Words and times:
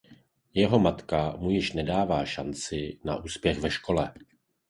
Jeho 0.53 0.79
matka 0.79 1.33
mu 1.39 1.49
již 1.49 1.73
nedává 1.73 2.25
šanci 2.25 2.99
na 3.03 3.17
úspěch 3.23 3.59
ve 3.59 3.71
škole. 3.71 4.13